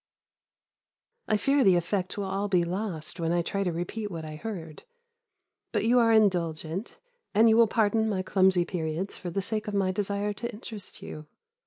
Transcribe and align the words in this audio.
I 1.27 1.37
fear 1.37 1.63
the 1.63 1.75
effect 1.75 2.17
will 2.17 2.25
all 2.25 2.47
be 2.47 2.63
lost 2.63 3.19
when 3.19 3.31
I 3.31 3.43
try 3.43 3.63
to 3.63 3.71
repeat 3.71 4.09
what 4.09 4.25
I 4.25 4.35
heard 4.35 4.81
but 5.71 5.85
you 5.85 5.99
are 5.99 6.11
indulgent, 6.11 6.97
and 7.35 7.47
you 7.47 7.55
will 7.55 7.67
pardon 7.67 8.09
my 8.09 8.23
clumsy 8.23 8.65
periods 8.65 9.15
for 9.15 9.29
the 9.29 9.43
sake 9.43 9.67
of 9.67 9.75
my 9.75 9.91
desire 9.91 10.33
to 10.33 10.51
interest 10.51 11.03
you. 11.03 11.27